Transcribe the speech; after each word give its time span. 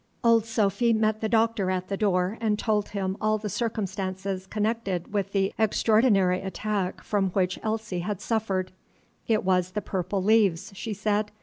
Old 0.23 0.47
Sophy 0.47 0.93
met 0.93 1.21
the 1.21 1.29
Doctor 1.29 1.69
at 1.69 1.87
the 1.87 1.95
door 1.95 2.35
and 2.41 2.57
told 2.57 2.89
him 2.89 3.15
all 3.21 3.37
the 3.37 3.49
circumstances 3.49 4.47
connected 4.47 5.13
with 5.13 5.31
the 5.31 5.53
extraordinary 5.59 6.41
attack 6.41 7.03
from 7.03 7.29
which 7.33 7.59
Elsie 7.61 7.99
had 7.99 8.19
suffered. 8.19 8.71
It 9.27 9.43
was 9.43 9.73
the 9.73 9.79
purple 9.81 10.23
leaves, 10.23 10.71
she 10.73 10.95
said. 10.95 11.31